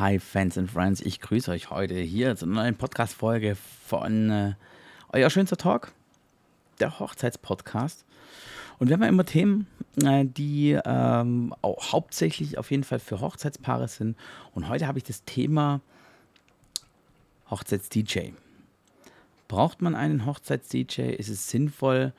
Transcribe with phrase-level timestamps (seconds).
[0.00, 3.54] Hi Fans and Friends, ich grüße euch heute hier zu einer neuen Podcast-Folge
[3.86, 4.54] von äh,
[5.12, 5.92] Euer schönster Talk,
[6.78, 8.06] der Hochzeitspodcast.
[8.78, 9.66] Und wir haben ja immer Themen,
[10.02, 14.16] äh, die ähm, auch hauptsächlich auf jeden Fall für Hochzeitspaare sind.
[14.54, 15.82] Und heute habe ich das Thema
[17.50, 18.30] Hochzeits-DJ.
[19.48, 21.10] Braucht man einen Hochzeits-DJ?
[21.10, 22.14] Ist es sinnvoll,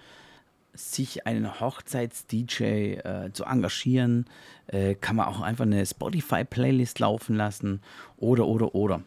[0.73, 4.25] sich einen Hochzeits-DJ äh, zu engagieren,
[4.67, 7.81] äh, kann man auch einfach eine Spotify-Playlist laufen lassen
[8.17, 9.01] oder, oder, oder.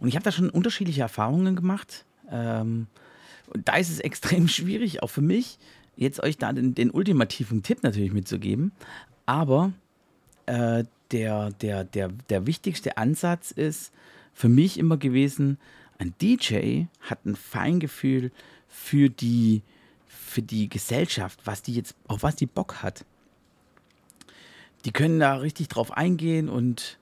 [0.00, 2.04] Und ich habe da schon unterschiedliche Erfahrungen gemacht.
[2.30, 2.86] Ähm,
[3.46, 5.58] und da ist es extrem schwierig, auch für mich,
[5.96, 8.72] jetzt euch da den, den ultimativen Tipp natürlich mitzugeben.
[9.26, 9.72] Aber
[10.46, 13.92] äh, der, der, der, der wichtigste Ansatz ist
[14.34, 15.58] für mich immer gewesen,
[15.98, 18.30] ein DJ hat ein Feingefühl
[18.68, 19.62] für die,
[20.28, 23.04] für die Gesellschaft, was die jetzt, auf was die Bock hat.
[24.84, 26.98] Die können da richtig drauf eingehen und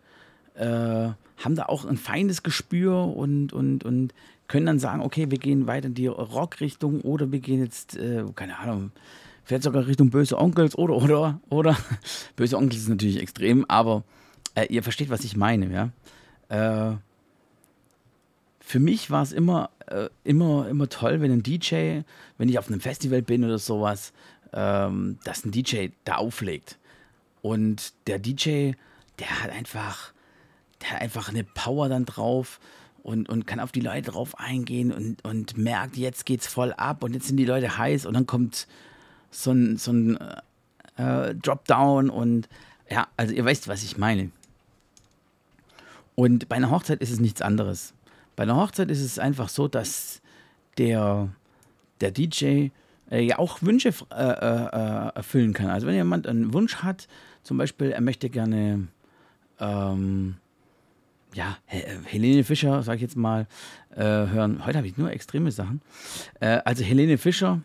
[0.55, 4.15] äh, haben da auch ein feines Gespür und, und, und
[4.49, 8.25] können dann sagen, okay, wir gehen weiter in die Rockrichtung oder wir gehen jetzt, äh,
[8.35, 8.93] keine Ahnung,
[9.45, 11.77] vielleicht sogar Richtung Böse Onkels oder, oder, oder.
[12.37, 14.05] Böse Onkels ist natürlich extrem, aber
[14.55, 15.91] äh, ihr versteht, was ich meine, ja.
[16.49, 16.97] Äh,
[18.61, 22.01] für mich war es immer, äh, immer, immer toll, wenn ein DJ,
[22.39, 24.13] wenn ich auf einem Festival bin oder sowas,
[24.53, 26.79] ähm, dass ein DJ da auflegt.
[27.43, 28.73] Und der DJ,
[29.19, 30.13] der hat einfach,
[30.83, 32.61] der hat einfach eine Power dann drauf
[33.03, 37.05] und, und kann auf die Leute drauf eingehen und, und merkt, jetzt geht's voll ab
[37.05, 38.67] und jetzt sind die Leute heiß und dann kommt
[39.31, 40.19] so ein, so ein
[40.97, 42.49] äh, Dropdown und
[42.91, 44.31] ja, also ihr weißt, was ich meine.
[46.15, 47.93] Und bei einer Hochzeit ist es nichts anderes.
[48.37, 50.21] Bei einer Hochzeit ist es einfach so, dass
[50.79, 51.31] der,
[52.01, 52.69] der DJ
[53.11, 55.71] äh, ja auch Wünsche äh, äh, erfüllen kann.
[55.71, 57.09] Also wenn jemand einen Wunsch hat,
[57.43, 58.89] zum Beispiel, er möchte gerne
[59.59, 60.37] ähm,
[61.33, 63.47] ja, Helene Fischer, sag ich jetzt mal,
[63.95, 64.65] äh, hören.
[64.67, 65.81] Heute habe ich nur extreme Sachen.
[66.41, 67.61] Äh, also Helene Fischer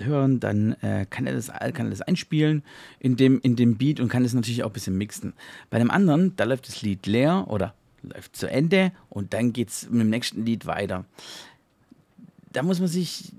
[0.00, 2.62] hören, dann äh, kann er das kann er das einspielen
[3.00, 5.32] in dem, in dem Beat und kann es natürlich auch ein bisschen mixen.
[5.70, 9.68] Bei dem anderen, da läuft das Lied leer oder läuft zu Ende und dann geht
[9.68, 11.04] es mit dem nächsten Lied weiter.
[12.52, 13.32] Da muss man sich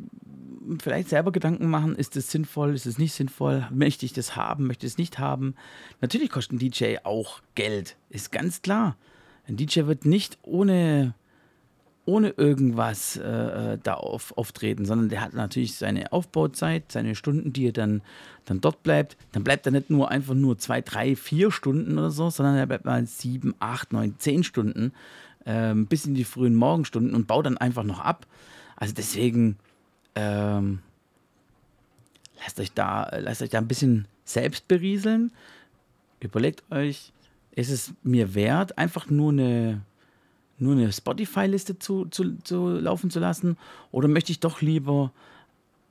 [0.82, 4.68] vielleicht selber Gedanken machen, ist es sinnvoll, ist es nicht sinnvoll, möchte ich das haben,
[4.68, 5.56] möchte ich es nicht haben.
[6.02, 8.96] Natürlich kostet ein DJ auch Geld, ist ganz klar.
[9.48, 11.16] Ein DJ wird nicht ohne
[12.10, 17.54] ohne irgendwas äh, äh, da auf, auftreten, sondern der hat natürlich seine Aufbauzeit, seine Stunden,
[17.54, 18.02] die er dann,
[18.46, 19.16] dann dort bleibt.
[19.32, 22.66] Dann bleibt er nicht nur einfach nur zwei, drei, vier Stunden oder so, sondern er
[22.66, 24.92] bleibt mal sieben, acht, neun, zehn Stunden
[25.46, 28.26] äh, bis in die frühen Morgenstunden und baut dann einfach noch ab.
[28.76, 29.58] Also deswegen
[30.16, 30.80] ähm,
[32.42, 35.32] lasst euch da, lasst euch da ein bisschen selbst berieseln.
[36.22, 37.14] Überlegt euch,
[37.52, 39.82] ist es mir wert, einfach nur eine
[40.60, 43.58] nur eine Spotify-Liste zu, zu, zu laufen zu lassen?
[43.92, 45.12] Oder möchte ich doch lieber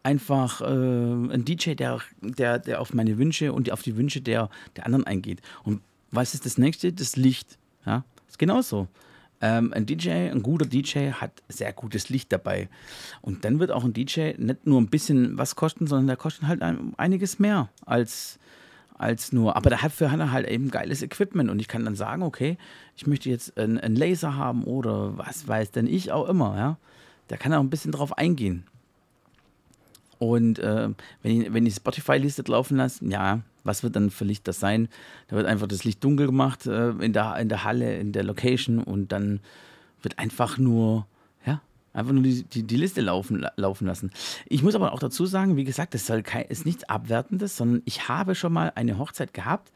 [0.03, 4.51] einfach äh, einen DJ, der, der, der auf meine Wünsche und auf die Wünsche der,
[4.77, 5.41] der anderen eingeht?
[5.65, 5.81] Und
[6.11, 6.93] was ist das nächste?
[6.93, 7.59] Das Licht.
[7.84, 8.89] Ja, ist genauso.
[9.41, 12.69] Ähm, ein DJ, ein guter DJ hat sehr gutes Licht dabei.
[13.23, 16.49] Und dann wird auch ein DJ nicht nur ein bisschen was kosten, sondern der kostet
[16.49, 16.62] halt
[16.97, 18.39] einiges mehr als
[18.98, 22.22] als nur, aber dafür hat er halt eben geiles Equipment und ich kann dann sagen,
[22.22, 22.59] okay,
[22.97, 26.76] ich möchte jetzt einen, Laser haben oder was weiß denn ich auch immer, ja.
[27.28, 28.64] Da kann er auch ein bisschen drauf eingehen.
[30.19, 30.88] Und äh,
[31.22, 34.88] wenn ich, wenn ich Spotify-Liste laufen lasse, ja, was wird dann für Licht das sein?
[35.28, 38.25] Da wird einfach das Licht dunkel gemacht äh, in, der, in der Halle, in der
[38.25, 39.41] Location und dann
[40.03, 41.06] wird einfach nur
[41.93, 44.10] Einfach nur die, die, die, Liste laufen, laufen lassen.
[44.47, 47.82] Ich muss aber auch dazu sagen, wie gesagt, das soll kein, ist nichts Abwertendes, sondern
[47.87, 49.72] ich habe schon mal eine Hochzeit gehabt.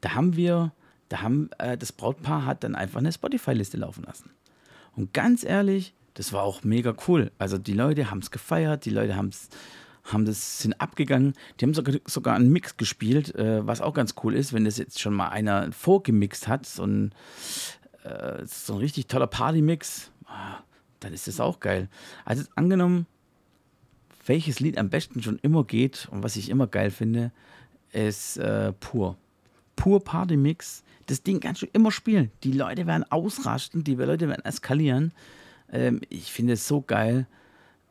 [0.00, 0.72] Da haben wir,
[1.08, 4.30] da haben, äh, das Brautpaar hat dann einfach eine Spotify-Liste laufen lassen.
[4.96, 7.30] Und ganz ehrlich, das war auch mega cool.
[7.38, 9.48] Also die Leute haben es gefeiert, die Leute haben's,
[10.04, 11.34] haben das, sind abgegangen.
[11.58, 14.78] Die haben sogar, sogar einen Mix gespielt, äh, was auch ganz cool ist, wenn das
[14.78, 16.66] jetzt schon mal einer vorgemixt hat.
[16.66, 17.14] So ein,
[18.04, 20.10] äh, so ein richtig toller Party-Mix.
[20.26, 20.58] Ah,
[21.04, 21.88] dann ist das auch geil.
[22.24, 23.06] Also angenommen,
[24.26, 27.32] welches Lied am besten schon immer geht und was ich immer geil finde,
[27.92, 29.16] ist äh, Pur.
[29.76, 30.84] Pur Party Mix.
[31.06, 32.30] Das Ding kannst du immer spielen.
[32.44, 35.12] Die Leute werden ausrasten, die Leute werden eskalieren.
[35.70, 37.26] Ähm, ich finde es so geil,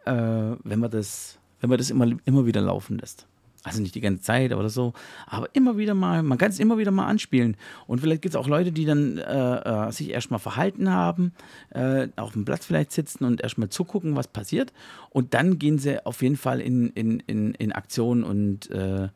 [0.05, 3.27] äh, wenn man das, wenn man das immer, immer wieder laufen lässt.
[3.63, 4.93] Also nicht die ganze Zeit oder so,
[5.27, 7.57] aber immer wieder mal, man kann es immer wieder mal anspielen.
[7.85, 11.33] Und vielleicht gibt es auch Leute, die dann äh, äh, sich erstmal verhalten haben,
[11.69, 14.73] äh, auf dem Platz vielleicht sitzen und erstmal zugucken, was passiert.
[15.11, 19.09] Und dann gehen sie auf jeden Fall in, in, in, in Aktion und äh,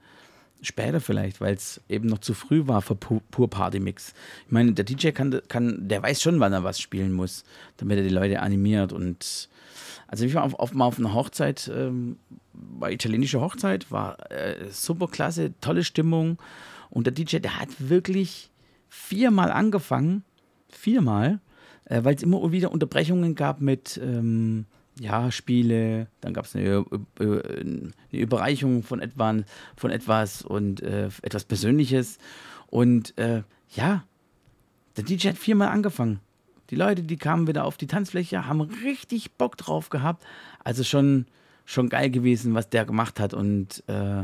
[0.62, 4.14] später vielleicht, weil es eben noch zu früh war für Pu Pur Party Mix.
[4.46, 7.46] Ich meine, der DJ kann, kann, der weiß schon, wann er was spielen muss,
[7.78, 9.50] damit er die Leute animiert und
[10.08, 12.18] also ich war auf, auf, mal auf einer Hochzeit, ähm,
[12.80, 16.38] war italienische Hochzeit, war äh, super klasse, tolle Stimmung
[16.90, 18.52] und der DJ, der hat wirklich
[18.90, 20.24] viermal angefangen,
[20.70, 21.40] viermal,
[21.86, 24.66] äh, weil es immer wieder Unterbrechungen gab mit ähm,
[25.00, 26.86] ja, Spiele, dann gab es eine,
[27.20, 29.36] eine, Überreichung von, etwa,
[29.76, 32.18] von etwas und äh, etwas Persönliches.
[32.68, 33.44] Und äh,
[33.76, 34.06] ja,
[34.96, 36.22] der DJ hat viermal angefangen.
[36.70, 40.24] Die Leute, die kamen wieder auf die Tanzfläche, haben richtig Bock drauf gehabt.
[40.64, 41.26] Also schon,
[41.66, 43.34] schon geil gewesen, was der gemacht hat.
[43.34, 44.24] Und äh,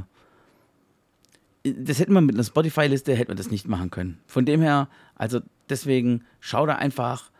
[1.63, 4.19] das hätte man mit einer Spotify-Liste, hätte man das nicht machen können.
[4.27, 7.31] Von dem her, also deswegen, schau da einfach.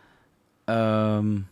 [0.66, 1.46] Ähm,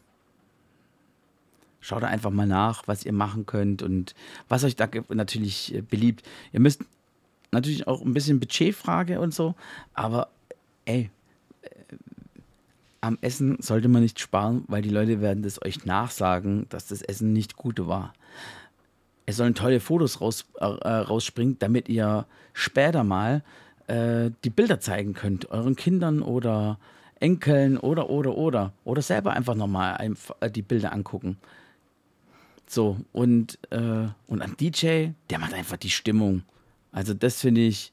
[1.82, 4.14] Schaut einfach mal nach, was ihr machen könnt und
[4.49, 6.23] was euch da natürlich äh, beliebt.
[6.52, 6.85] Ihr müsst
[7.52, 9.55] natürlich auch ein bisschen Budgetfrage und so,
[9.94, 10.29] aber
[10.85, 11.11] ey,
[13.00, 17.02] am Essen sollte man nicht sparen, weil die Leute werden das euch nachsagen, dass das
[17.02, 18.12] Essen nicht gut war.
[19.26, 23.43] Es sollen tolle Fotos raus, äh, rausspringen, damit ihr später mal
[23.87, 26.79] äh, die Bilder zeigen könnt, euren Kindern oder
[27.20, 28.73] Enkeln oder, oder, oder.
[28.85, 31.37] Oder selber einfach nochmal äh, die Bilder angucken.
[32.67, 36.43] So, und, äh, und ein DJ, der macht einfach die Stimmung.
[36.93, 37.93] Also das finde ich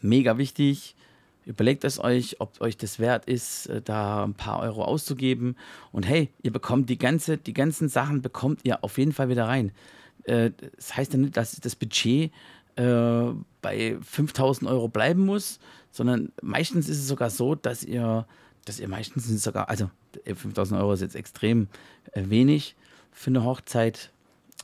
[0.00, 0.94] mega wichtig.
[1.44, 5.56] Überlegt es euch, ob euch das wert ist, äh, da ein paar Euro auszugeben.
[5.90, 9.46] Und hey, ihr bekommt die ganze, die ganzen Sachen bekommt ihr auf jeden Fall wieder
[9.48, 9.72] rein.
[10.24, 12.32] Äh, das heißt ja nicht, dass das Budget
[12.76, 13.22] äh,
[13.60, 15.58] bei 5000 Euro bleiben muss,
[15.90, 18.26] sondern meistens ist es sogar so, dass ihr,
[18.64, 19.90] dass ihr meistens sogar, also
[20.24, 21.68] 5000 Euro ist jetzt extrem
[22.14, 22.76] wenig,
[23.10, 24.10] für eine Hochzeit.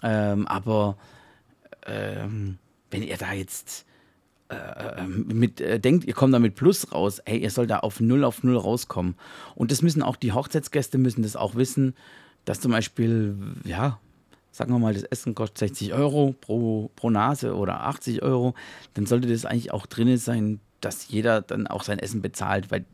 [0.03, 0.97] Ähm, aber
[1.87, 2.59] ähm,
[2.91, 3.85] wenn ihr da jetzt
[4.51, 8.01] äh, mit äh, denkt, ihr kommt da mit Plus raus, ey, ihr sollt da auf
[8.01, 9.15] Null auf Null rauskommen.
[9.55, 11.95] Und das müssen auch die Hochzeitsgäste müssen das auch wissen,
[12.45, 13.99] dass zum Beispiel, ja,
[14.51, 18.55] sagen wir mal, das Essen kostet 60 Euro pro, pro Nase oder 80 Euro,
[18.95, 22.85] dann sollte das eigentlich auch drin sein, dass jeder dann auch sein Essen bezahlt, weil,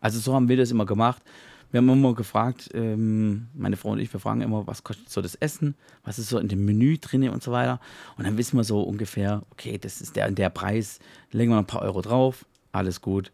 [0.00, 1.22] also so haben wir das immer gemacht.
[1.70, 5.22] Wir haben immer gefragt, ähm, meine Frau und ich, wir fragen immer, was kostet so
[5.22, 5.74] das Essen,
[6.04, 7.80] was ist so in dem Menü drin und so weiter.
[8.16, 10.98] Und dann wissen wir so ungefähr, okay, das ist der der Preis,
[11.30, 13.30] legen wir ein paar Euro drauf, alles gut.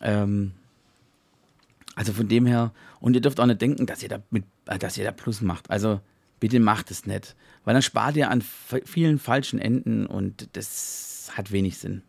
[0.00, 0.52] Ähm,
[1.94, 4.78] also von dem her, und ihr dürft auch nicht denken, dass ihr da, mit, äh,
[4.78, 5.70] dass ihr da Plus macht.
[5.70, 6.00] Also
[6.40, 8.42] bitte macht es nicht, weil dann spart ihr an
[8.84, 12.02] vielen falschen Enden und das hat wenig Sinn.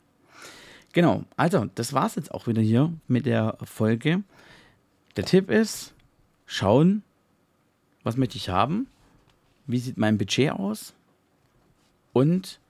[0.93, 4.23] Genau, also das war es jetzt auch wieder hier mit der Folge.
[5.19, 5.93] Der Tipp ist,
[6.45, 7.03] schauen,
[8.03, 8.87] was möchte ich haben,
[9.67, 10.93] wie sieht mein Budget aus
[12.13, 12.61] und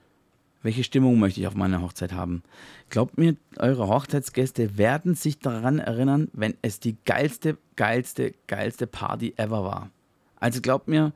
[0.63, 2.41] welche Stimmung möchte ich auf meiner Hochzeit haben.
[2.89, 9.35] Glaubt mir, eure Hochzeitsgäste werden sich daran erinnern, wenn es die geilste, geilste, geilste Party
[9.37, 9.91] ever war.
[10.39, 11.13] Also glaubt mir,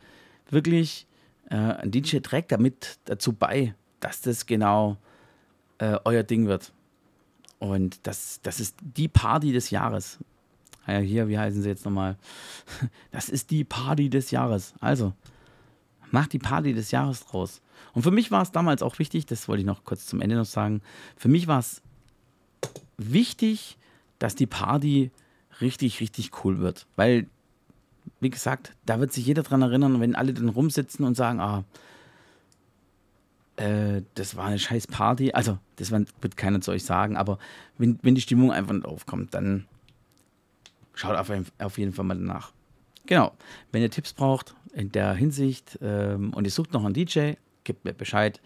[0.52, 1.08] wirklich,
[1.50, 4.98] äh, ein DJ trägt damit dazu bei, dass das genau
[5.80, 6.74] äh, euer Ding wird.
[7.58, 10.20] Und das, das ist die Party des Jahres.
[10.88, 12.18] Ja, hier, wie heißen sie jetzt nochmal?
[13.12, 14.74] Das ist die Party des Jahres.
[14.80, 15.14] Also,
[16.12, 17.62] macht die Party des Jahres draus.
[17.94, 20.36] Und für mich war es damals auch wichtig, das wollte ich noch kurz zum Ende
[20.36, 20.82] noch sagen,
[21.16, 21.82] für mich war es
[22.98, 23.78] wichtig,
[24.20, 25.12] dass die Party
[25.62, 26.86] richtig, richtig cool wird.
[26.96, 27.28] Weil,
[28.20, 31.64] wie gesagt, da wird sich jeder dran erinnern, wenn alle dann rumsitzen und sagen, ah,
[33.56, 35.32] äh, das war eine scheiß Party.
[35.34, 37.38] Also, das wird keiner zu euch sagen, aber
[37.78, 39.66] wenn, wenn die Stimmung einfach nicht aufkommt, dann
[40.94, 42.52] schaut auf, auf jeden Fall mal nach.
[43.06, 43.34] Genau,
[43.72, 47.34] wenn ihr Tipps braucht in der Hinsicht ähm, und ihr sucht noch einen DJ,
[47.64, 48.40] gebt mir Bescheid.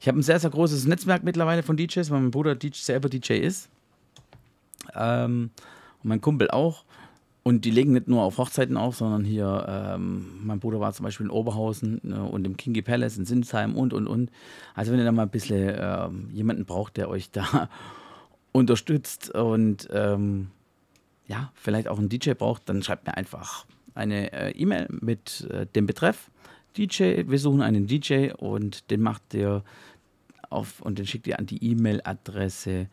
[0.00, 3.08] Ich habe ein sehr, sehr großes Netzwerk mittlerweile von DJs, weil mein Bruder DJ, selber
[3.08, 3.68] DJ ist.
[4.94, 5.50] Ähm,
[6.02, 6.84] und mein Kumpel auch.
[7.42, 11.04] Und die legen nicht nur auf Hochzeiten auf, sondern hier, ähm, mein Bruder war zum
[11.04, 14.30] Beispiel in Oberhausen ne, und im Kingi Palace in Sinsheim und, und, und.
[14.74, 17.68] Also wenn ihr da mal ein bisschen ähm, jemanden braucht, der euch da
[18.52, 20.48] unterstützt und ähm,
[21.26, 25.66] ja, vielleicht auch einen DJ braucht, dann schreibt mir einfach eine äh, E-Mail mit äh,
[25.66, 26.30] dem Betreff
[26.76, 27.22] DJ.
[27.26, 29.64] Wir suchen einen DJ und den macht ihr
[30.50, 32.88] auf und den schickt ihr an die E-Mail-Adresse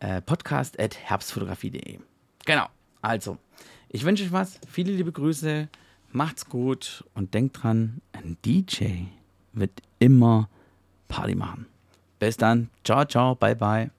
[0.00, 1.98] äh, podcast.herbstfotografie.de.
[2.44, 2.66] Genau.
[3.02, 3.38] Also,
[3.88, 4.60] ich wünsche euch was.
[4.68, 5.68] Viele liebe Grüße.
[6.12, 9.04] Macht's gut und denkt dran, ein DJ
[9.52, 10.48] wird immer
[11.08, 11.66] Party machen.
[12.18, 12.70] Bis dann.
[12.84, 13.34] Ciao, ciao.
[13.34, 13.95] Bye, bye.